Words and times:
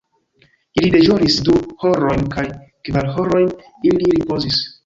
Ili 0.79 0.89
deĵoris 0.95 1.37
du 1.49 1.59
horojn 1.83 2.25
kaj 2.37 2.47
kvar 2.89 3.13
horojn 3.19 3.55
ili 3.93 4.13
ripozis. 4.19 4.61